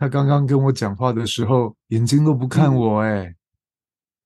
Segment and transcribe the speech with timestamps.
[0.00, 3.34] 他刚刚跟我讲话的时候，眼睛都不看我，哎，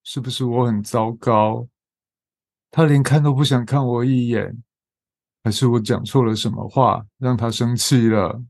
[0.04, 1.66] 是不是我很糟糕？
[2.70, 4.62] 他连看都不想看我一眼，
[5.42, 8.40] 还是我讲错了什么话，让他生气了？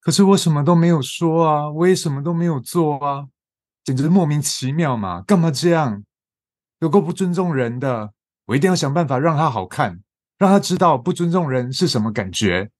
[0.00, 3.28] 可是我什么都没有说啊，我也什么都没有做啊，
[3.82, 5.22] 简直莫名其妙嘛！
[5.22, 6.04] 干嘛这样？
[6.80, 8.12] 有够不尊重人的！
[8.44, 10.02] 我一定要想办法让他好看，
[10.36, 12.70] 让他知道不尊重人是什么感觉。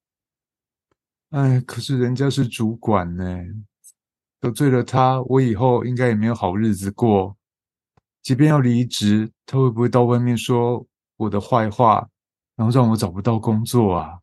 [1.33, 3.25] 哎，可是人家是主管呢，
[4.39, 7.35] 得罪了他，我以后应该也没有好日子过。
[8.23, 12.07] 即便要离职，他会不会到外面说我的坏话，
[12.55, 14.19] 然后让我找不到工作啊？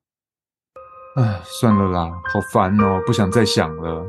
[1.16, 4.06] 唉，算了啦，好烦哦，不想再想了。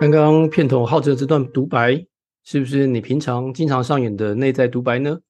[0.00, 2.04] 刚刚片头浩哲这段独白，
[2.42, 5.20] 是不是你平常经常上演的内在独白呢？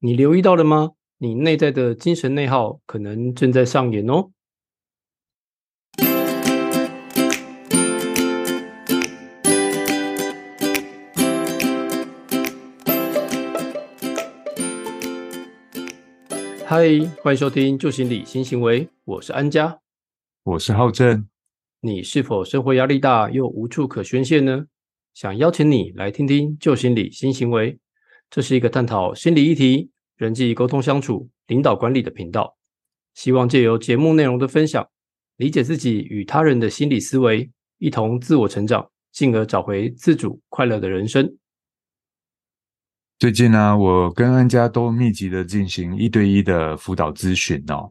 [0.00, 0.90] 你留意到了吗？
[1.22, 4.30] 你内在的精神内耗可能正在上演哦。
[16.64, 16.88] 嗨，
[17.22, 19.78] 欢迎收听旧心理新行为，我是安家，
[20.44, 21.28] 我是浩正。
[21.82, 24.64] 你是否生活压力大又无处可宣泄呢？
[25.12, 27.78] 想邀请你来听听旧心理新行为，
[28.30, 32.58] 这是一个探讨心理议题、人际沟通相处、领导管理的频道。
[33.14, 34.86] 希望借由节目内容的分享，
[35.38, 41.34] 理解自己与他人的心理思维，一同自我成长，进而找回自主快乐的人生。
[43.18, 47.90] 最近呢，我跟安家都密集的进行一对一的辅导咨询哦，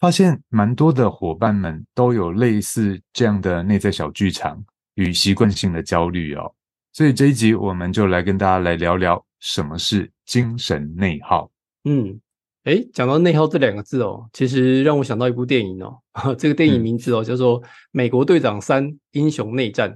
[0.00, 4.60] 发现蛮多的伙伴们都有类似这样的内在小剧场
[4.96, 6.52] 与习惯性的焦虑哦，
[6.92, 11.48] 所以这一集我们就来跟大家来聊聊什么是精神内耗。
[11.90, 12.20] 嗯，
[12.64, 15.96] 哎，讲到内耗这两个字哦，其实让我想到一部电影哦，
[16.36, 19.90] 这个电影名字哦叫做《美国队长三：英雄内战》。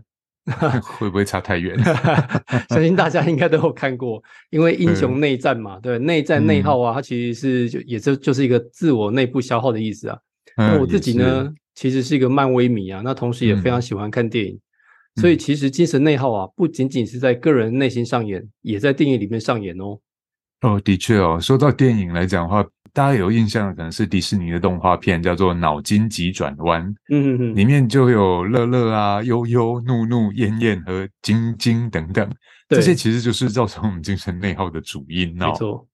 [0.82, 1.78] 会不会差太远？
[2.70, 10.18] 相信大家应该都有看过，因为英雄内战嘛，对，内战内耗啊，它其实是就也就就是一个自我内部消耗的意思啊。
[10.56, 14.58] 那我自己呢，其实是一个漫威迷啊，那同时也非常喜欢看电影，
[15.20, 19.96] 所以其实精神内耗啊，不仅仅是在个人内心上演，也在电影里面上演哦。
[20.62, 22.64] 哦，的确哦，说到电影来讲的话。
[22.94, 26.86] 大家有印象的可能是迪士尼的动画片，叫做《脑筋急转弯》。
[27.08, 32.30] 嗯嗯嗯，里面就有乐乐啊、悠悠、怒怒、燕燕和晶晶等等，
[32.68, 35.46] 这些其实就是造成我们精神内耗的主因哦。
[35.46, 35.88] 没错。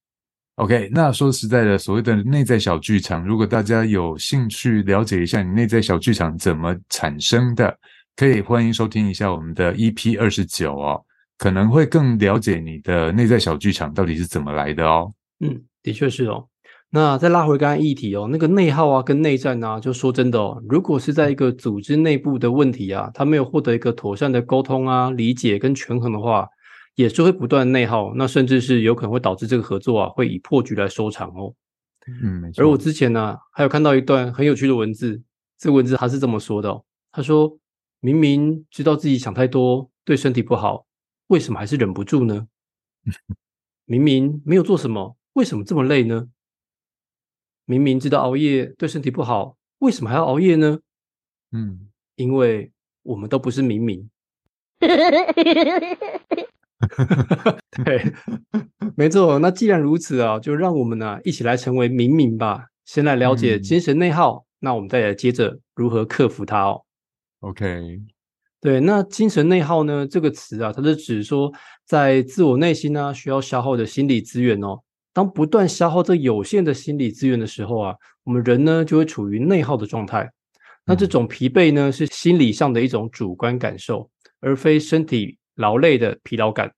[0.57, 7.79] OK，那说实在的，所谓的内在小剧场，如果大家有兴趣了解一下你内在小剧场怎么产生的，
[8.17, 11.01] 可以欢迎收听一下我们的 EP 二十九哦，
[11.39, 15.15] 可能会更了解你的内在小剧场到底是怎么来的哦。
[15.41, 16.49] 嗯，的确是哦。
[16.91, 26.49] 那再拉回刚刚议题哦，那个内耗啊，跟内战啊，就说真的哦，如果是在一个组织内部的问题啊，他没有获得一个妥善的沟通啊、理解跟权衡的话，
[26.95, 31.55] 也是会不断内耗，那甚至是有可能会导致这个合作啊，会以破局来收场哦。
[32.23, 35.21] 嗯，而我之前呢，还有看到一段很有趣的文字，
[35.59, 36.83] 这文字他是这么说的哦，
[37.13, 37.59] 他说
[38.01, 40.87] 明明知道自己想太多对身体不好，
[41.29, 42.49] 为什么还是忍不住呢？
[43.87, 46.29] 明明没有做什么，为什么这么累呢？
[47.65, 50.81] 明明知道熬夜对身体不好，为什么还要熬夜呢？
[51.53, 52.73] 嗯，因为
[53.03, 54.11] 我们都不是明明。
[57.85, 58.13] 对，
[58.97, 59.39] 没错。
[59.39, 62.69] 那既然如此啊，就让我们呢一起来成为明明吧。
[62.85, 66.85] 先来了解精神内耗，那我们再来接着如何克服它哦。
[67.41, 68.01] OK，
[68.61, 71.53] 对，那精神内耗呢这个词啊，它是指说
[71.85, 74.81] 在自我内心呢需要消耗的心理资源哦。
[75.13, 80.29] 当不断消耗这有限的心理资源的时候啊，我们人呢就会处于内耗的状态。
[80.85, 84.11] 那这种疲惫呢，是心理上的一种主观感受，
[84.41, 86.73] 而非身体劳累的疲劳感。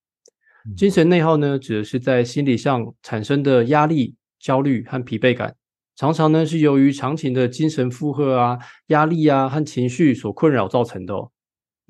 [0.76, 5.54] 精神内耗呢，指的是在心理上产生的压力、焦虑和疲惫感，
[5.96, 8.58] 常常呢是由于长期的精神负荷啊、
[8.88, 11.14] 压力啊和情绪所困扰造成的。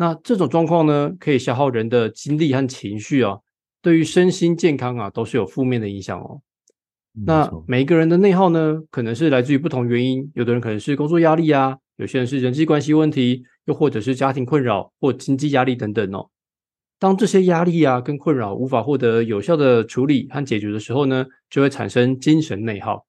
[0.00, 3.36] 那这种状况呢，可以消耗人的精力和情绪啊。
[3.82, 6.40] 对于身心健康啊，都是有负面的影响哦。
[7.26, 10.32] 那每一个人的内耗呢，可能是来自于不同原因。
[10.34, 16.30] 有的人可能是工作压力啊，有些人是人际关系问题，又或者是家庭困扰或经济压力等等哦。
[16.98, 23.04] 当这些压力啊跟困扰无法获得有效的处理和解决的时候呢，就会产生精神内耗。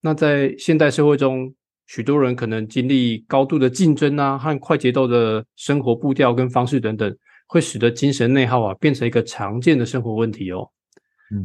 [0.00, 1.54] 那在现代社会中，
[1.86, 7.16] 许多人可能经历高度的竞争啊和快节奏的生活步调跟方式等等。
[7.48, 10.68] 会使得精神内耗啊变成一个常见的生活问题哦，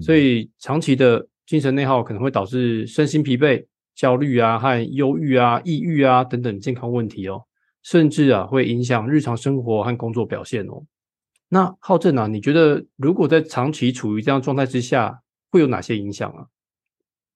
[0.02, 7.40] 所以长期的精神内耗可能会导致身心疲惫、焦虑啊和忧郁啊、抑郁啊等等健康问题哦，
[7.84, 10.84] 甚至啊会影响日常生活和工作表现哦。
[11.50, 15.22] 那浩正啊，你觉得如果在长期处于这样状态之下，
[15.52, 16.48] 会有哪些影响啊？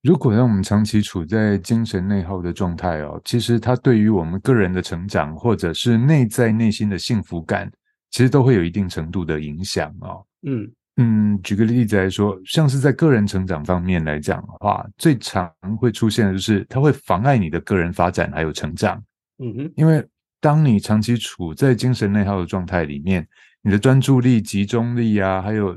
[0.06, 7.72] 如果让我们长期处在精神内耗的状态哦，其实它对于我们个人的成长，或者是内在内心的幸福感，
[8.12, 10.24] 其实都会有一定程度的影响哦。
[10.44, 19.04] 嗯嗯，举个例子来说，像是在个人成长方面来讲的话，最常会出现的就是它会妨碍你的个人发展还有成长。
[19.40, 20.06] 嗯哼，因为
[20.40, 23.28] 当你长期处在精神内耗的状态里面，
[23.64, 25.76] 你的专注力、集中力啊，还有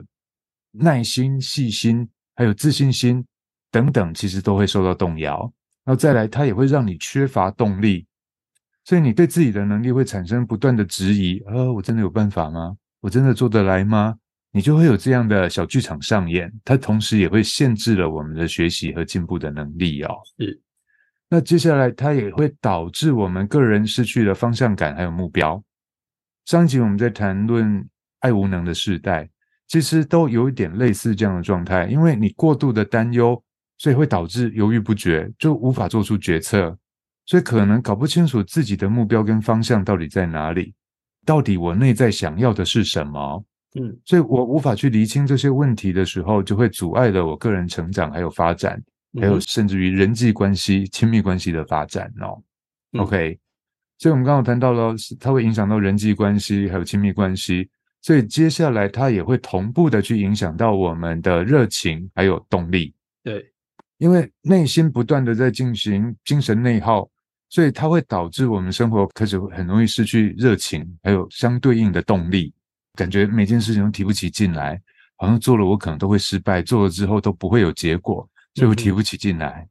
[0.72, 3.24] 耐心、细心，还有自信心
[3.70, 5.40] 等等，其实都会受到动摇。
[5.84, 8.06] 然后再来，它也会让你缺乏动力，
[8.84, 12.76] 所以你对自己的能力会产生不断的质疑：啊，我真的有办法吗？
[13.00, 14.14] 我真的做得来吗？
[14.50, 20.14] 你就会有这样的小剧场上演，它同时也会限制了我们的学习和进步的能力哦。
[20.38, 20.60] 是。
[21.30, 25.62] 那接下来，它也会导致我们个人失去了方向感还有目标。
[26.46, 27.86] 上一集我们在谈论
[28.20, 29.28] 爱无能的时代，
[29.66, 31.86] 其实都有一点类似这样的状态。
[31.86, 33.42] 因为你过度的担忧，
[33.78, 36.76] 所以会导致犹豫不决，就无法做出决策，
[37.24, 40.74] 所以可能搞不清楚自己的目标跟方向到底在哪里，
[41.24, 43.44] 到底我内在想要的是什么。
[43.78, 48.82] 嗯，所以我无法去厘清这些问题的时候，就会阻碍了我个人成长还有发展，
[49.20, 52.42] 还有甚至于人际关系、亲密关系的发展哦。
[52.98, 53.38] OK。
[54.00, 57.68] 所以，我们刚刚谈到了，它会影响到人际关系，还有亲密关系。
[58.00, 62.94] 所以，接下来它也会同步的去影响到我们的热情，还有动力。
[63.24, 63.44] 对，
[63.98, 67.08] 因为内心不断的在进行精神内耗，
[67.48, 72.52] 所以它会导致我们生活开始很容易失去热情，还有相对应的动力，
[72.94, 74.80] 感觉每件事情都提不起劲来，
[75.16, 79.68] 好像做了我可能都会失败，做了之后都不会有结果，所以我提不起劲来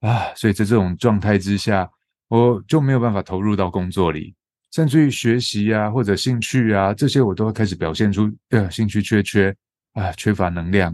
[0.00, 0.34] 啊。
[0.34, 1.88] 所以在这种状态之下。
[2.28, 4.34] 我就没有办法投入到工作里，
[4.72, 9.54] 甚至于学习啊或者兴趣啊这些，我都会开始表现出呃兴趣缺缺
[9.92, 10.92] 啊缺乏能量，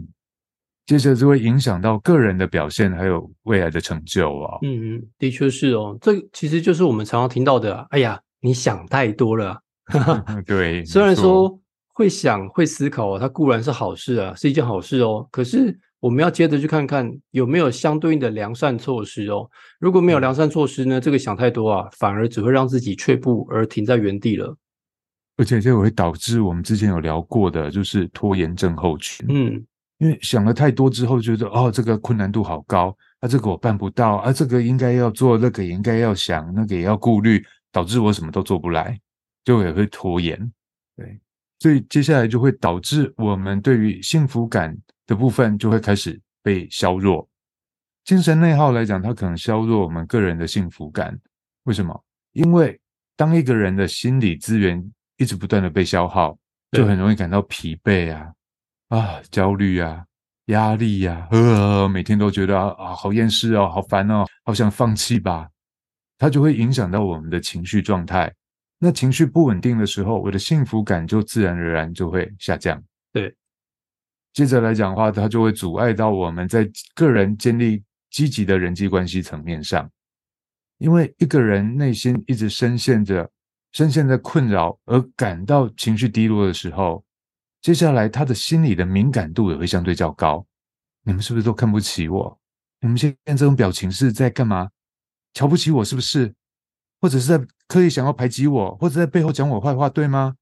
[0.86, 4.58] 接着就会影响到个人的表现还有未来的成就啊。
[4.62, 9.60] 嗯嗯，的确是哦，这其实就是我们常常听到的，哎呀，你想太多了。
[10.46, 11.58] 对， 虽然说
[11.92, 15.78] 会想会思考，它固然是好事啊，是一件好事哦，可是。
[16.02, 19.48] 我们要接着去看看有没有相对应的良善措施哦。
[19.78, 24.52] 如果没有良善措施呢，这个想太多啊，反而只会让自己却步而停在原地了。
[25.36, 29.24] 而且这会导致我们之前有聊过的，就是拖延症候群。
[29.30, 29.64] 嗯，
[30.02, 37.40] 因为想了太多之后，觉得哦，这个困难度好高，啊，这个我办不到，啊，这个应该要做，那个也应该要想，那个也要顾虑，
[37.70, 39.00] 导致我什么都做不来，
[39.44, 40.36] 就也会拖延。
[40.96, 41.20] 对，
[41.60, 44.76] 所以接下来就会导致我们对于幸福感。
[45.04, 47.28] 的部分就会开始被削弱，
[48.04, 51.18] 精神内耗来讲，它可能削弱我们个人的幸福感。
[51.64, 52.04] 为什么？
[52.32, 52.80] 因为
[53.16, 54.82] 当一个人的心理资源
[55.16, 56.38] 一直不断的被消耗，
[56.70, 58.32] 就很容易感到疲惫啊、
[58.92, 60.04] 啊焦虑啊、
[60.48, 65.48] 压力呀，呃，每天都觉得啊好厌世哦，好烦哦，好想放弃吧。
[66.18, 68.30] 它就会影响到我们的情绪状态。
[68.78, 72.82] 那情绪不稳定的时候，我的幸福感就自然而然就会下降。
[73.14, 73.34] 对。
[74.34, 79.90] 接着来讲的话，它就会阻碍到我们在个人建立积极的人际关系层面上，
[80.76, 83.30] 因为一个人内心一直深陷着、
[83.72, 87.02] 深陷在困扰而感到情绪低落的时候，
[87.62, 90.44] 接下来他的心理的敏感度也会相对较高。
[91.04, 92.38] 你们是不是都看不起我？
[92.80, 94.68] 你们现在这种表情是在干嘛？
[95.32, 96.34] 瞧不起我是不是？
[97.00, 100.34] 或者是在刻意想要排挤我，或者在背后讲我坏话，对吗？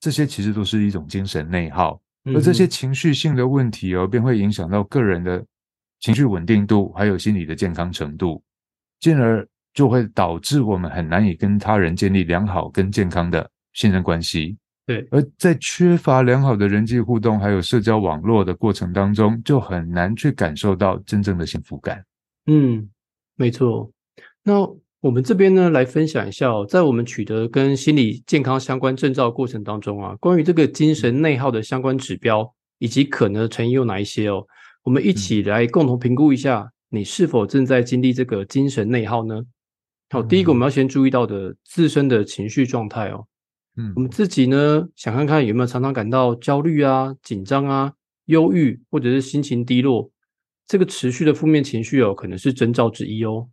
[0.00, 2.00] 这些其实都是一种精神内耗。
[2.34, 5.44] 而这些情绪性的问题哦，便会影响到个人的
[6.00, 8.42] 情绪稳定度，还有心理的健康程度，
[8.98, 14.58] 进而就会导致我们很难以跟他人建立良好跟健康的信任关系。
[14.86, 22.04] 对，而在缺乏良好的人际互动，还有社交网络的过程当中，就很难去感受到真正的幸福感。
[22.46, 22.88] 嗯，
[23.34, 23.90] 没错。
[24.42, 24.76] 那。
[25.00, 34.44] 我们这边呢，来分享一下，在我们取得跟心理健康相关证照过程当中啊，关于这个精神内耗的相关指标以及可能的成因有哪一些哦？
[34.82, 39.40] 我们一起来共同评估一下，你是否正在经历这个精神内耗呢？
[40.10, 43.24] 好，第一个我们要先注意到的自身的情绪状态哦。
[43.76, 47.92] 嗯，我们自己呢，想看看有没有常常感到焦虑啊、紧张啊、
[48.26, 50.10] 忧郁或者是心情低落，
[50.66, 53.48] 这个持续的负面情绪哦，可能是征兆之一哦。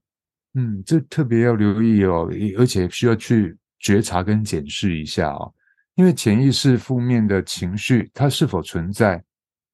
[0.55, 5.53] 嗯，这特别要留意哦，而且需要去觉察跟检视一下哦，
[5.95, 9.21] 因为潜意识负面的情绪它是否存在，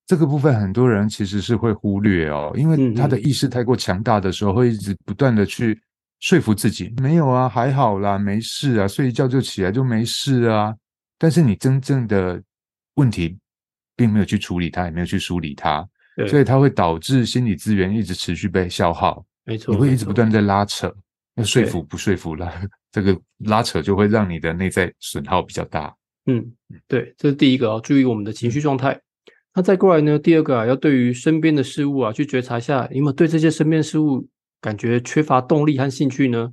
[0.07, 5.79] 这个部分很多人其实是会忽略哦，因为他的意识太过强大的时候，会一直不断的去
[6.19, 10.75] 说服自己，没有啊，还好啦，没事啊，睡一觉就起来就没事啊。
[11.17, 12.41] 但是你真正的
[12.95, 13.37] 问题
[13.95, 15.87] 并没有去处理它，也没有去梳理它，
[16.27, 20.93] 所以它会导致心理资源一直持续被消耗，没错，你会一直不断在拉扯，
[21.35, 22.53] 要说服不说服啦，
[22.91, 25.95] 这个拉扯就会让你的内在损耗比较大。
[26.25, 26.45] 嗯，
[26.87, 28.99] 对，这是第一个啊，注意我们的情绪状态。
[29.55, 34.27] 那再过来呢，第二个啊，要对于身边的事物啊，去觉察一下，你有没有对这些身边事物
[34.61, 36.51] 感觉缺乏动力和兴趣呢？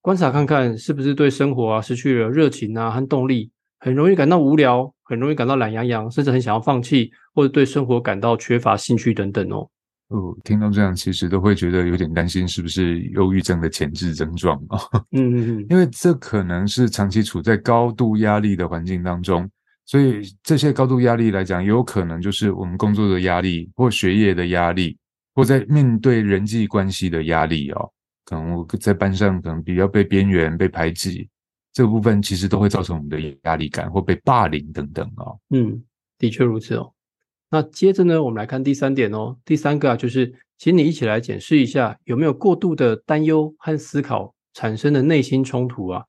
[0.00, 3.50] 观察看看是不是对生活啊失去了热情啊和动力，
[3.80, 9.68] 很容易感到无聊，很容易感到懒洋洋，甚至很想要放弃，或者对生活感到缺乏兴趣等等哦。
[10.08, 14.78] 哦，听到这样，其实都会觉得有点担心，是不是忧郁症的前置症状啊？
[15.10, 19.50] 嗯嗯嗯，因为这可能是长期处在高度压力的环境当中，
[19.84, 24.96] 所以这些高度压力来讲，也有可能就是我们工作的压力，或学业的压力，
[25.36, 27.92] 或在面对人际关系的压力哦。
[28.24, 31.28] 可能我在班上可能比较被边缘、被排挤，
[31.72, 35.38] 这个部分其实都会造成我们的压力感，或被霸凌等等哦。
[35.50, 35.80] 嗯，
[36.18, 36.92] 的确如此哦。
[37.50, 39.36] 那接着呢，我们来看第三点哦。
[39.44, 46.02] 第三个啊，就是请你一起来检视一下，有没有过度的担忧和思考产生的内心冲突啊？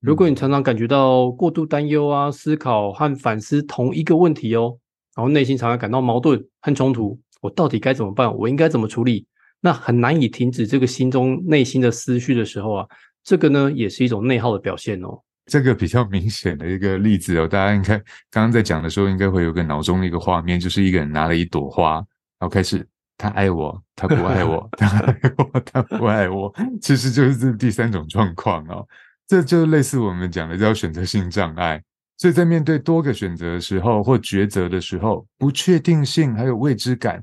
[0.00, 4.76] 如果你常常感觉到过度担忧啊、思考和反思同一个问题哦，
[5.14, 8.34] 然后内心常常感到矛盾和冲突，我到底该怎么办？
[8.36, 9.26] 我应该怎么处理？
[9.60, 12.86] 那很难以停止这个心中内心的思绪的时候啊，
[13.22, 15.20] 这个呢也是一种内耗的表现哦。
[15.46, 17.98] 这个比较明显的一个例子哦，大家应该
[18.30, 22.04] 刚刚在讲的时候，应该会有个脑中的一个画面，就是一个人拿了一朵花，然
[22.40, 22.86] 后开始
[23.18, 28.86] 他爱我，他不爱我， 他爱我，他不爱我，其实就是这第三种状况哦。
[29.26, 31.82] 这就类似我们讲的叫选择性障碍。
[32.20, 37.18] 所以在面对多个选择的时候，或抉择的时候，不确定性还有未知感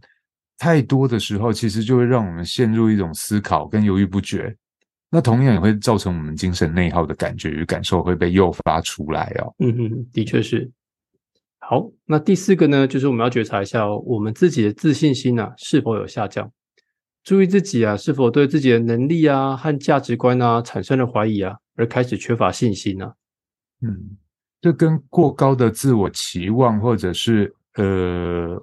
[0.58, 4.58] 太多的时候，其实就会让我们陷入一种思考跟犹豫不决。
[5.12, 9.54] 那同样也会造成我们精神内耗的感觉与感受会被诱发出来哦。
[9.60, 10.68] 嗯哼，的确是。
[11.60, 16.52] 好，那第四个呢，就是我们要觉察一下哦，我们自己的自信心啊是否有下降？
[17.24, 23.14] 注意自己啊是否对自己的能力啊和价值观啊产生了怀疑啊，而开始缺乏信心啊。
[23.82, 24.18] 嗯，
[24.62, 28.62] 这跟过高的自我期望，或者是呃，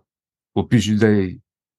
[0.53, 1.33] 我必须再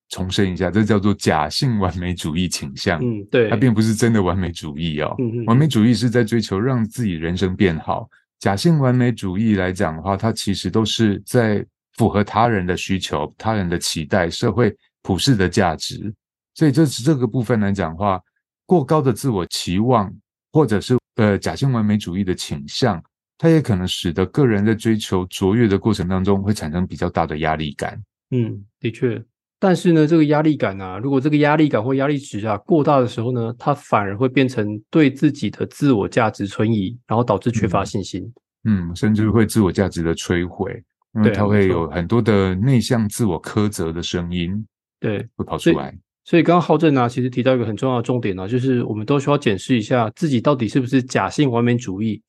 [0.09, 3.03] 重申一下，这叫做假性完美主义倾向。
[3.03, 5.13] 嗯，对，它并不是真的完美主义哦。
[5.19, 8.09] 嗯嗯完美主义是在追求让自己人生变好。
[8.39, 11.65] 假性完美主义来讲的话，它其实都是在
[11.97, 16.13] 符合他人的需求、他人的期待、社会普世的价值。
[16.53, 18.21] 所以这是这个部分来讲的话，
[18.65, 20.13] 过高的自我期望，
[20.51, 23.01] 或者是呃假性完美主义的倾向，
[23.37, 28.01] 它也可能使得个人在追求卓越的过程当中，会产生比较大的压力感。
[28.31, 29.21] 嗯，的确。
[29.59, 38.23] 但是呢，这个压力感啊，如果这个压力感或压力值啊过大的时候呢，它反而会变成对自己的自我价值存疑，然后导致缺乏信心。
[38.65, 44.65] 嗯，甚至会自我价值的摧毁，因为它会有很多的内向自我苛责的声音
[44.99, 45.97] 对，会跑出来。
[46.25, 52.21] 所以刚刚浩正啊，其实提到一个很重要的重点呢、就是我们都需要检视一下自己到底是不是假性完美主义，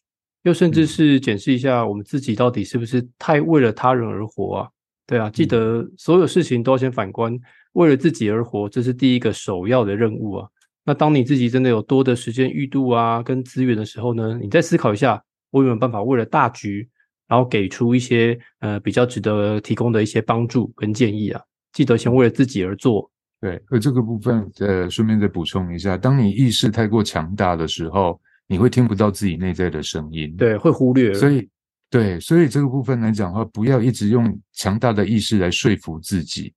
[0.46, 4.68] 又甚至嗯是检视一下我们自己到底是不是太为了他人而活啊？
[5.04, 7.36] 对啊，记得所有事情都要先反观，
[7.72, 10.48] 为了自己而活，这是第一个首要的任务啊。
[10.84, 16.88] 那当你自己真的有多的时间裕度啊，跟资源的时候呢，你再思考一下，我有没有办法为了大局，
[17.26, 21.40] 然后给出一些呃比较值得提供的一些帮助跟建议啊。
[21.72, 23.10] 记得先为了自己而做，
[23.40, 31.12] 对，而这个部分，呃，顺便再补充一下，当你意识太过强大的时候，你会听不到自己内在的声音。，对，会忽略。
[31.14, 31.48] 所以，
[31.90, 36.52] 对，所以这个部分来讲的话，不要一直用强大的意识来说服自己。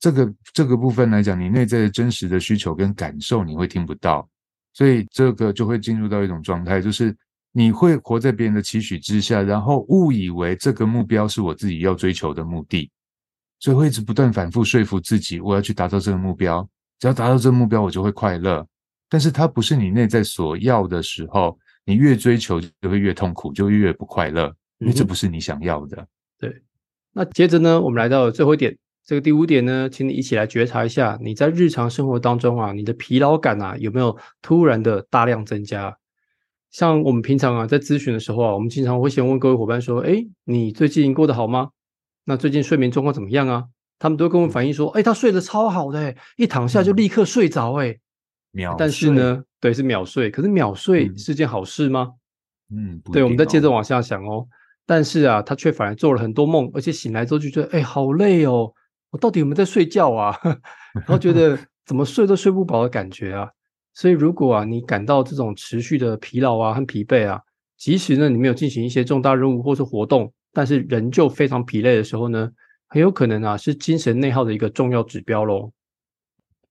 [0.00, 4.28] 这个这个部分来讲，你内在的真实的需求跟感受，你会听不到，
[4.72, 7.16] 所以这个就会进入到一种状态，就是
[7.50, 12.88] 你会活在别人的期许之下，然后误以为这个目标是我自己要追求的目的，
[13.58, 16.68] 所以会一直不断反复说服自己，我要去达到这个目标，
[17.00, 18.64] 只要达到这个目标，我就会快乐。
[19.08, 26.06] 但是它不是你内在所要的时候，你越追求就会越痛苦，就会越不快乐，因为这不是你想要的。
[26.38, 26.62] 对
[27.12, 35.96] 那接着呢，我们来到了最后一点，这个第五点呢，请你一起来觉察一下，你在日常生活当中啊，你的疲劳感啊，有没有突然的大量增加？
[36.70, 41.70] 像我们平常啊，在咨询的时候啊，我们经常会先问各位伙伴说：“哎，你最近过得好吗？
[42.24, 43.64] 那最近睡眠状况怎么样啊？”
[43.98, 47.98] 他们都会跟我反映说：“哎，他睡得超好的，一躺下就立刻睡着。”哎，
[48.52, 50.30] 秒但是，呢，对，是秒睡。
[50.30, 52.08] 可是秒睡嗯是件好事吗？
[52.70, 54.46] 嗯，对，我们再接着往下想哦。
[54.86, 58.72] 但是啊，他却反而做了很多梦，而且醒来之后就觉得，哎，好累哦，
[59.10, 60.38] 我到底有没有在睡觉啊？
[60.94, 63.48] 然后觉得 怎么睡都睡不饱的感觉啊。
[63.94, 67.40] 所以如果啊你感到这种持续的疲劳啊和疲惫啊，
[67.76, 72.50] 即使呢你没有进行一些重大任务或是活动，但是仍旧非常疲累的时候呢，
[72.88, 75.70] 很有可能啊是精神内耗的一个重要指标喽。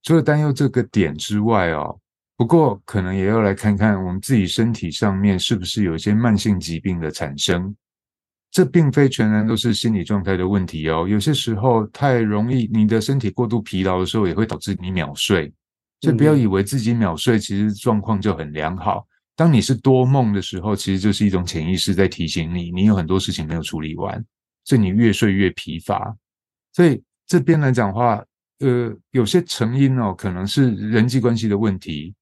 [0.07, 1.99] 除了担忧这个点之外哦，
[2.37, 7.75] 不过可能也要来看看我们自己身体上面是不是有一些慢性疾病的产生。
[8.49, 15.53] 这并非全然都是心理状态的问题哦，有些时候太容易，你的身体过度疲劳的时候，也会导致你秒睡。
[15.99, 19.05] 所以不要以为自己秒睡，其实状况就很良好。
[19.35, 24.23] 当你是多梦的时候，其实就是一种潜意识在提醒你，你有很多事情没有处理完，
[24.63, 26.15] 所以你越睡越疲乏。
[26.71, 28.23] 所以这边来讲话，
[28.59, 32.13] 呃，有些成因哦，可能是人际关系的问题，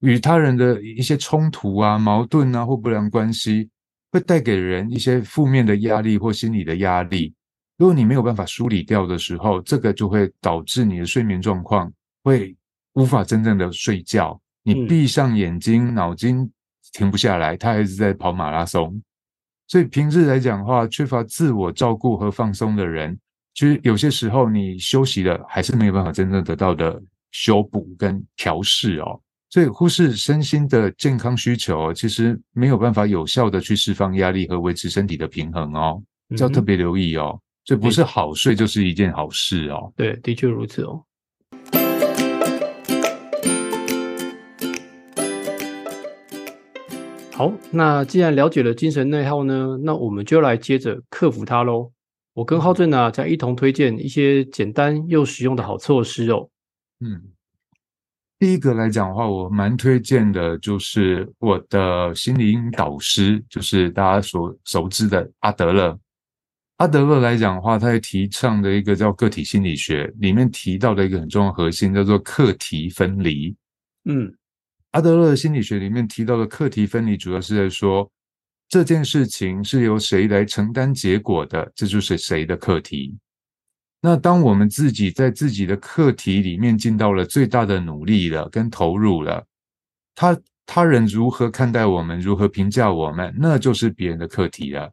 [0.00, 3.68] 与他人的一些冲突啊、矛盾啊或不良关系。
[4.12, 7.32] 会带给人一些负面的压力或心理的压力。
[7.78, 11.88] 如果你没有办法梳理掉的时候，这个就会导致你的睡眠状况
[12.24, 12.52] 会
[12.94, 14.36] 无法真正的睡觉。
[14.64, 16.50] 你闭上眼睛，脑筋
[16.92, 19.00] 停不下来，他还是在跑马拉松。
[19.68, 23.16] 所以平日来讲的话，缺乏自我照顾和放松的人，
[23.54, 27.00] 其实有些时候你休息了，还是没有办法真正得到的
[27.32, 29.20] 修补跟调试哦。
[29.50, 36.00] 所以忽视身心的健康需求，其实没有办法有效的去释放压力和维持身体的平衡哦，
[36.38, 37.38] 要特别留意哦。
[37.64, 39.92] 这不是好睡就是一件好事哦。
[39.96, 41.02] 对，的确如此哦。
[47.32, 51.90] 好，那既然了解了精神内耗呢，那我们就来接着克服它喽。
[52.32, 56.48] 我跟浩正呢将一同推荐一些简单又实用的好措施哦。
[57.00, 57.32] 嗯。
[58.38, 65.98] 第一个来讲的话，我蛮推荐的，就是我的心灵导师，就是大家所熟知的阿德勒。
[66.76, 73.54] 阿德勒来讲的话，他也提倡的一个叫个体心理学，里面提到的一个很重要核心叫做课题分离。
[74.06, 74.34] 嗯，
[74.92, 78.10] 阿德勒心理学里面提到的课题分离，主要是在说
[78.70, 83.18] 这件事情是由谁来承担结果的，这就是谁的课题。
[84.00, 89.44] 那当我们自己在自己的课题里面尽到了最大的努力了，跟投入了，
[90.14, 94.90] 他他人如何看待我们，如何评价我们，那就是别人的课题了。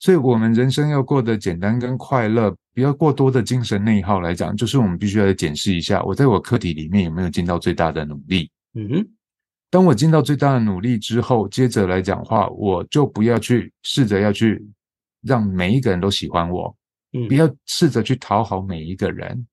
[0.00, 8.50] 所以，我们人生要过得简单跟快乐，不要过多的精神内耗来讲，就是我们必须要检视一下，我在我课题里面有没有尽到最大的努力。
[8.74, 9.08] 嗯哼，
[9.70, 14.60] 当我尽到最大的努力之后，接着来讲话，我就不要去试着要去
[15.22, 16.76] 让每一个人都喜欢我。
[17.28, 19.46] 不要试着去讨好每一个人。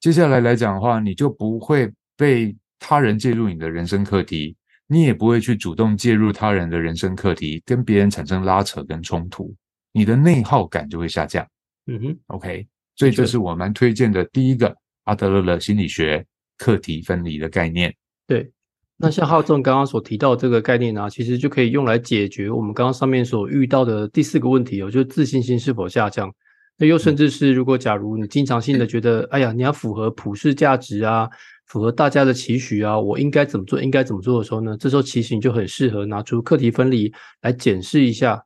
[0.00, 4.56] 接下来来讲的话，你就不会被他人介入你的人生课题，
[4.88, 9.54] 你也不会去主动介入他人的人生课题，跟别人产生拉扯跟冲突，
[9.92, 11.46] 你的内耗感就会下降。
[11.86, 16.26] 嗯哼，OK，所以这是我蛮推荐的第一个阿德勒的心理学
[16.58, 17.94] 课题分离的概念。
[18.26, 18.50] 对，
[18.98, 26.32] 那像浩正刚刚所提到这个概念呢，其实就可以用来解决我们刚刚上面所遇到的第四个问题哦，就是自信心是否下降。
[26.78, 31.28] 那又甚至是，如果假如你经常性的觉得，哎呀，你要符合普世价值啊，
[31.66, 34.76] 符合大家的期许啊，我应该怎么做，应该怎么做的时候呢？
[34.78, 38.42] 这时候其实你就很适合拿出课题分离来检视一下，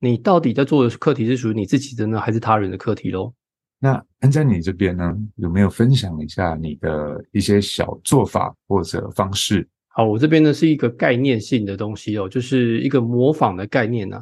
[0.00, 3.32] 你到底在做的课题是属于你自己的呢，还是他人的课题喽？
[3.78, 9.68] 那安在你这边呢，有没有分享一下你的一些小做法或者方式？
[9.94, 14.20] 好，我这边呢是一个概念性的东西哦，就是一个模仿的概念呢。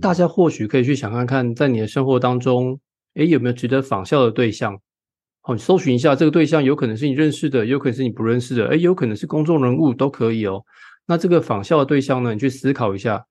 [0.00, 2.78] 大家或许可以去想看看，在你的生活当中。
[3.14, 4.80] 诶，有没有值得仿效的对象？
[5.40, 10.62] 好，搜寻一下这个对象，有可能是你认识的，有可能是你不认识的，诶，有可能是公众人物，都可以哦。
[11.06, 13.26] 那这个仿效的对象呢，你去思考一下。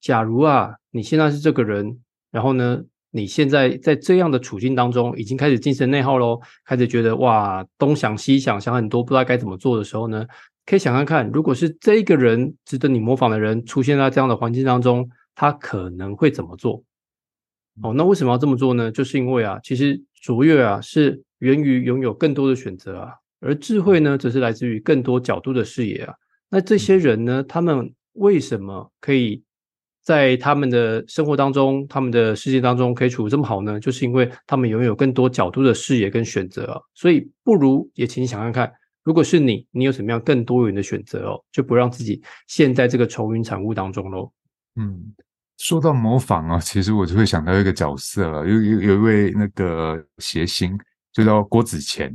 [0.00, 1.98] 假如啊，你现在是这个人，
[2.30, 2.80] 然后呢，
[3.10, 10.24] 你现在在这样的处境当中，已经开始精神内耗喽，开始觉得哇，东想西想，想很多，不知道该怎么做的时候呢，
[10.66, 16.82] 可以想看看，如果是这个人值得你模仿的人出现在这样的环境当中，他可能会怎么做？
[17.82, 18.90] 哦，那为什么要这么做呢？
[18.90, 26.14] 就是因为啊，其实卓越啊是源于拥有更多的选择啊，而智慧呢，则是来自于更多角度的视野啊。
[26.48, 29.42] 那这些人呢，他们为什么可以
[30.02, 33.80] 在他们的生活当中、他们的世界当中可以处这么好呢？
[33.80, 36.80] 就是因为他们拥有更多角度的视野跟选择啊。
[36.94, 38.72] 所以，不如也请你想看看，
[39.04, 44.32] 如果是你，你有什么样更多元的选择哦，就不让自己陷在这个愁云惨雾当中喽。
[44.74, 45.14] 嗯。
[45.56, 50.76] 说到模仿啊，其实我就会想到一个角色了，有有有一位那个谐星，
[51.12, 52.12] 就叫郭子乾，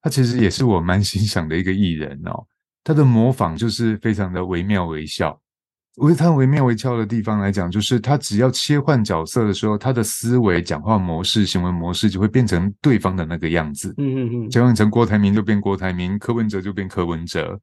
[0.00, 2.44] 他其实也是我蛮 欣赏的一个艺人哦。
[2.82, 5.40] 他的模仿就是非常的惟妙惟肖，
[5.96, 13.94] 为他惟妙惟肖的地方来讲，就是他只要切换角色的时候，他的思维、讲话模式、行为模式就会变成对方的那个样子。
[13.98, 17.60] 嗯嗯嗯，切换成郭台铭就变郭台铭，柯文哲就变柯文哲。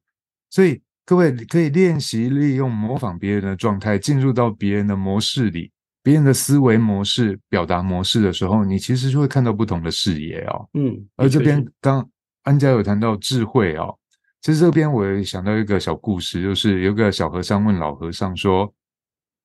[0.48, 10.68] 所以各位可以练习利用模仿别人的状态，进入到别人的模式里，别人的思维模式、表达模式的时候，你其实就会看到不同的视野哦。
[10.74, 12.08] 嗯，而这边刚
[12.44, 13.92] 安家有谈到智慧哦，
[14.40, 18.74] 其实这边我也想到一个小故事，就是有个小和尚问老和尚说：“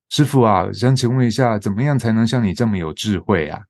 [0.08, 3.62] 师傅啊，想请问一下，怎么样才能像你这么有智慧啊？”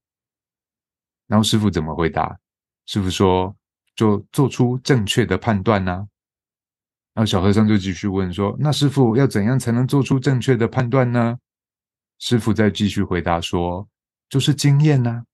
[1.27, 2.39] 然后师傅怎么回答？
[2.87, 3.57] 师傅说
[3.97, 6.07] ：“就做出正确的判断呢、
[7.12, 11.39] 然后小和尚就继续问说：“那师傅要怎样才能做出正确的判断呢？”
[12.21, 13.89] 师傅再继续回答说
[14.31, 15.25] ：“就是经验呐、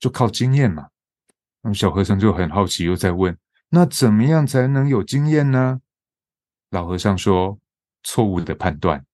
[0.00, 0.88] 就靠经验嘛。”
[1.62, 3.36] 那么小和尚就很好奇，又在问
[3.74, 5.80] ：“那怎么样才能有经验呢？”
[6.70, 7.58] 老和尚说
[8.04, 9.04] ：“错误的判断。”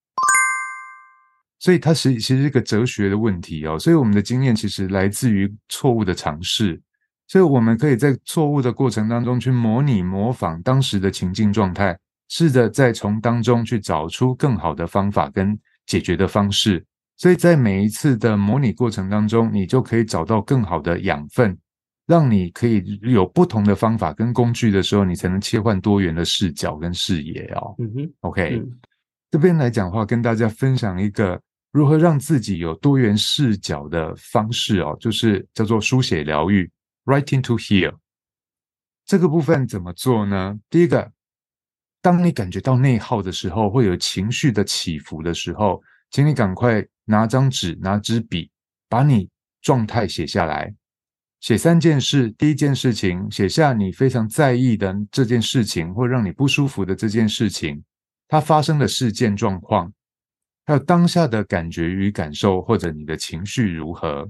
[1.59, 3.77] 所以它是其实是一个哲学的问题哦。
[3.77, 6.81] 所以我们的经验其实来自于错误的尝试，
[7.27, 11.97] 所以我们可以在错误的过程当中去模拟、模仿当时的情境状态，
[12.29, 16.83] 试着再从当中去找出更好的方法跟解决的方式。
[17.17, 21.55] 所以在每一次的模拟过程当中，你就可以找到更好的养分，
[22.11, 27.73] 让你可以有不同的方法跟工具的时候，你才能切换多元的视角跟视野哦。
[27.79, 28.79] 嗯哼，OK，、嗯
[29.29, 36.69] 这边来讲的话，跟大家分享一个如何让自己有多元视角的方式哦，就是叫做书写疗愈
[37.05, 37.95] （Writing to Heal）。
[39.05, 40.59] 这个部分怎么做呢？
[40.69, 41.09] 第一个，
[42.01, 48.51] 当你感觉到内耗的时候，会有情绪的起伏的时候，请你赶快拿张纸、拿支笔，
[48.89, 49.29] 把你
[49.61, 50.75] 状态写下来。
[51.41, 57.83] 写三件事，第一件事情写下你非常在意的这件事情，或让你不舒服的这件事情，
[58.27, 59.91] 它发生的事件状况，
[60.67, 64.29] 还有当下的感觉与感受，或者你的情绪如何。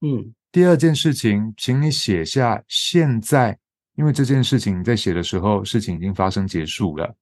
[0.00, 3.56] 嗯第二件事情，请你写下现在，
[3.94, 7.14] 因为这件事情你在写的时候，事情已经发生结束了，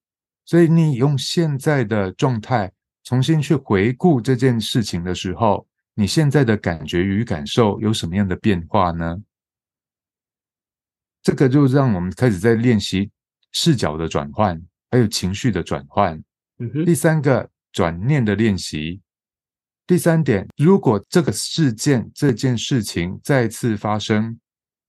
[0.43, 2.71] 所以你用现在的状态
[3.03, 9.17] 重新去回顾这件事情的时候，你现在的感觉与感受有什么样的变化呢？
[11.21, 13.11] 这个就让我们开始在练习
[13.51, 16.21] 视角的转换，还有情绪的转换。
[16.57, 19.01] 嗯，第三个转念的练习。
[19.85, 24.39] 第三点，如果这个事件、这件事情再次发生，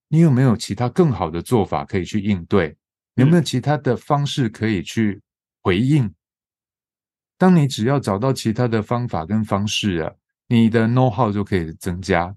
[0.08, 2.76] 你有没有其他更好的做法可以去应对？
[3.16, 5.20] 有没有其他的方式可以去
[5.62, 6.12] 回应？
[7.36, 10.12] 当你只要找到其他的方法跟方式啊，
[10.48, 12.34] 你的 know how 就可以增加，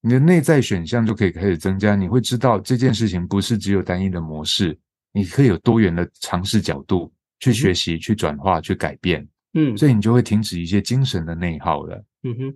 [0.00, 1.94] 你的内在选项就可以开始增加。
[1.94, 4.78] 你会知道这件事情不是只有单一的模式，
[5.12, 9.26] 你可以有多元的尝试角度去学习、去转化、去改变。
[9.54, 12.04] 嗯，所以你就会停止一些精神的内耗了。
[12.24, 12.54] 嗯哼，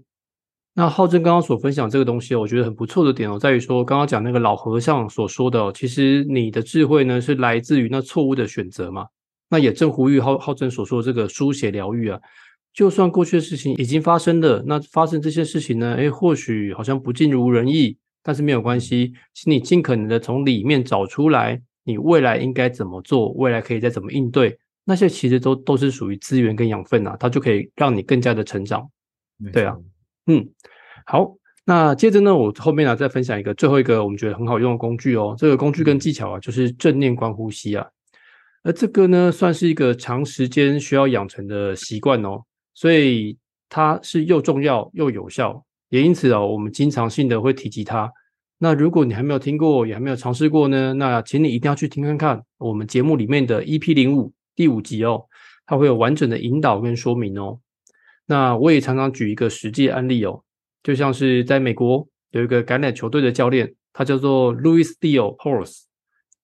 [0.75, 9.07] 那浩正刚刚所分享这个东西哦，我觉得很不错的点哦，在于说刚刚讲那个老和尚所说的哦，其实你的智慧呢是来自于那错误的选择嘛。
[9.49, 12.21] 那也正呼吁浩浩正所说的这个书写疗愈啊，
[12.73, 28.89] 就算过去的事情已经发生了，那发生这些事情呢，诶，或许好像不尽如人意，但是没有关系，请你尽可能的从里面找出来，你未来应该怎么做，未来可以再怎么应对，那些其实都都是属于资源跟养分啊，它就可以让你更加的成长。
[29.53, 29.77] 对啊，
[30.27, 30.49] 嗯，
[31.07, 35.35] 好，那接着呢，我后面呢再分享一个最后一个我们觉得很好用的工具哦。
[35.37, 37.87] 这个工具跟技巧啊，就是正念观呼吸啊。
[38.63, 42.43] 而这个呢，算是一个长时间需要养成的习惯哦，
[42.75, 43.37] 所以
[43.69, 48.13] 它是又重要又有效，也因此哦，我们经常性的会提及它。
[48.59, 55.25] 那如果你还没有听过，也还没有尝试过呢，那请你一定要去听看看我们节目里面的 EP 零五第五集哦，
[55.65, 57.59] 它会有完整的引导跟说明哦。
[58.27, 60.43] 那我也常常举一个实际案例哦，
[60.83, 65.85] 就像是在美国有一个橄榄球队的教练，他叫做 Louis Steele Horse，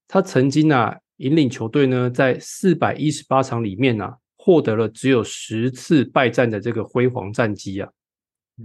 [0.09, 7.91] 他曾经啊引领球队呢在四百一十八场里面啊获得了只有十次败战的这个辉煌战绩啊。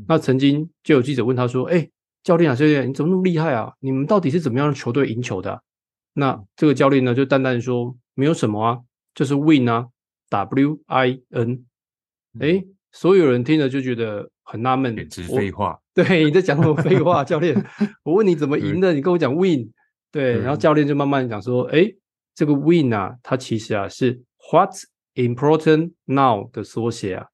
[0.08, 1.90] 那曾经就有记者问他说：“哎，
[2.22, 3.74] 教练啊，教练，你怎么那么厉害啊？
[3.80, 5.60] 你们到底是怎么样让球队赢球的啊、
[6.14, 8.78] 那这个教练呢就淡淡地说：“没有什么啊，
[9.16, 9.88] 就是 win 啊
[10.30, 11.66] ，W I N。”
[12.40, 15.80] 哎，所有人听了就觉得很纳闷，简直废话。
[15.96, 17.56] 对，你在讲什么废话，教练？
[18.06, 19.68] 我问你怎么赢的，你跟我讲 win。
[20.12, 21.92] 对，然后教练就慢慢讲说，哎，
[22.36, 24.84] 这个 win 啊，它其实啊是 what's
[25.16, 27.28] important now 的缩写啊。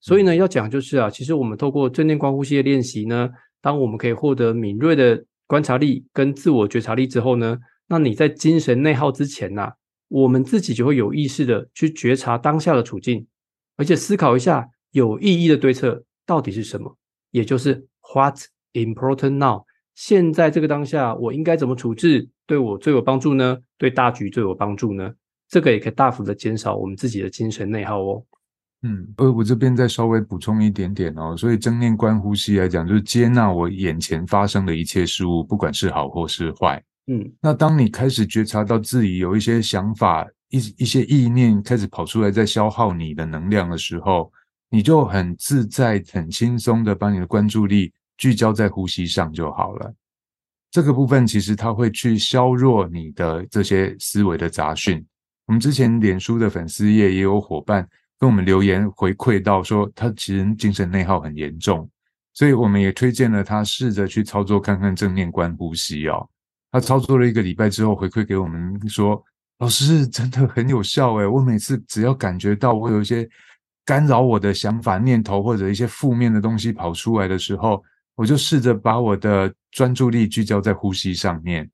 [0.00, 3.28] 所以呢，要讲就是啊，其实我们透过正念观呼吸的练习呢，
[3.60, 9.72] 当我们可以获得敏锐的观察力跟自我觉察力之后呢，那你在精神内耗之前呐、
[10.08, 13.26] 我们自己就会有意识的去觉察当下的处境，
[13.76, 16.96] 而且思考一下有意义的对策到底是什么，
[17.30, 19.64] 也就是 What's important now？
[19.94, 23.58] 现在这个当下，我应该怎么处置，对我最有帮助呢？
[23.76, 25.12] 对大局最有帮助呢？
[25.50, 28.22] 这个也可以大幅的减少我们自己的精神内耗哦。
[28.82, 31.36] 嗯，呃，我这边再稍微补充一点点哦。
[31.36, 36.82] 所以正念观呼吸来讲，就是接纳我眼前发生的一切事物，不管是好或是坏。
[37.08, 44.32] 嗯，那当你开始觉察到自己有一些想法、一一些意念开始跑出来，在消耗你的能量的时候，
[44.70, 49.92] 你就很自在、很轻松的把你的关注力聚焦在呼吸上就好了。
[50.70, 55.04] 这个部分其实它会去削弱你的这些思维的杂讯。
[55.50, 57.84] 我们之前脸书的粉丝页也有伙伴
[58.20, 61.90] 跟我们留言回馈到说，他其实精神内耗很严重，
[62.32, 66.24] 所以我们也推荐了他试着去操作看看正念观呼吸哦。
[66.70, 69.20] 他操作了一个礼拜之后，回馈给我们说
[69.58, 73.28] ：“老师真的很有效诶，我每次只要感觉到我有一些
[73.84, 77.82] 干扰我的想法、念头或者一些负面的东西跑出来的时候，
[78.14, 81.68] 我就试着把我的专注力聚焦在呼吸上面。”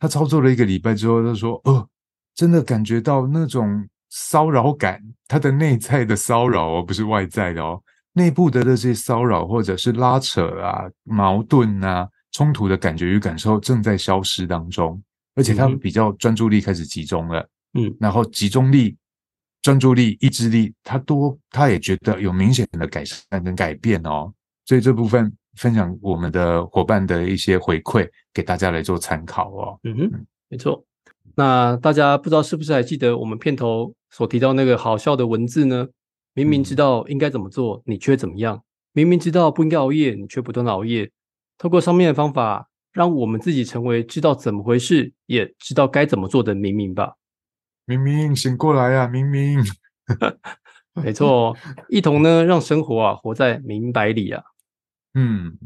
[0.00, 1.86] 他操作了一个礼拜之后，他说：“哦。”
[2.34, 15.02] 真的感觉到那种骚扰感，他的内在的骚扰哦，不是外在的哦，内部的这些骚扰或者是拉扯啊、矛盾啊、冲突的感觉与感受正在消失当中，
[15.34, 18.96] 而且他比较专注力开始集中了，嗯，然后集中力、
[19.62, 24.32] 专注力、意志力，他多他也觉得有明显的改善跟改变哦，
[24.66, 30.84] 所以这部分分享我们的伙伴的一些回馈给大家来做参考哦，嗯哼，没错。
[31.34, 35.88] 那大家不知道是不是还记得我们片头所提到那个好笑的文字呢？
[36.34, 38.62] 明明知道应该怎么做，你却怎么样？
[38.92, 41.10] 明明知道不应该熬夜，你却不断熬夜。
[41.58, 47.14] 透过上面的方法，让我们自己成为知道怎么回事，也知道该怎么做的明明吧。
[47.86, 49.62] 明明醒过来呀，明明。
[50.94, 51.56] 没错，
[51.88, 54.42] 一同呢，让生活啊活在明白里啊。
[55.14, 55.58] 嗯，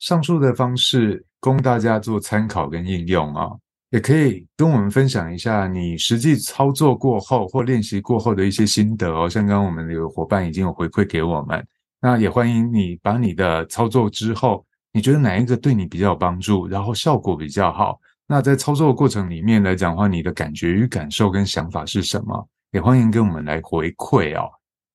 [0.00, 3.50] 上述的方式供大家做参考跟应用啊。
[3.92, 9.28] 也可以跟我们分享一下你实际操作过后或练习过后的一些心得哦。
[9.28, 11.62] 像刚刚我们有伙伴已经有回馈给我们，
[12.00, 18.00] 那也欢迎你把你的操作之后，你觉得哪一个对你比较有帮助，然后效果比较好？
[18.26, 22.48] 那在操作的过程里面来讲的话，你的感觉与感受跟想法是什么？
[22.70, 24.48] 也欢迎跟我们来回馈哦。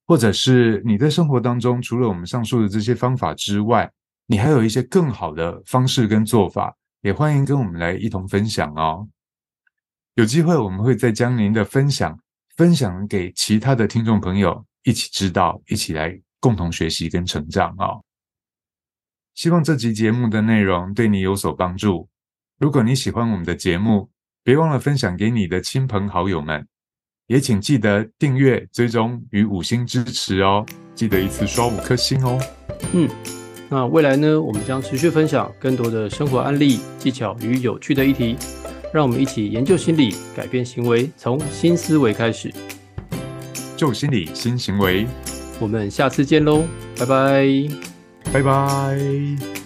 [0.08, 3.88] 或者是你在生活当中，除了我们上述的这些方法之外，
[4.26, 6.76] 你还有一些更好的方式跟做法。
[7.08, 9.08] 也欢迎跟我们来一同分享哦。
[10.16, 12.20] 有机会我们会再将您的分享
[12.58, 18.04] 分享给其他的听众朋友，一起知道，一起来共同学习跟成长哦。
[19.36, 22.10] 希望这集节目的内容对你有所帮助。
[22.60, 24.10] 如果你喜欢我们的节目，
[24.44, 26.68] 别忘了分享给你的亲朋好友们，
[27.28, 30.66] 也请记得订阅、追踪与五星支持哦。
[30.94, 32.38] 记得一次刷五颗星哦。
[32.92, 33.37] 嗯。
[33.70, 34.42] 那未来呢？
[34.42, 38.38] 我们将持续分享更多的生活案例、技巧与有趣的议题，
[38.94, 42.54] 让我们一起研究心理，改变行为，从新思维开始。
[43.76, 45.06] 旧心理新行为，
[45.60, 46.64] 我们下次见喽，
[46.98, 47.48] 拜拜，
[48.32, 49.57] 拜拜。